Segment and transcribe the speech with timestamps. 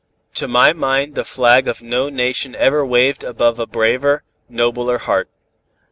[0.33, 5.29] To my mind the flag of no nation ever waved above a braver, nobler heart."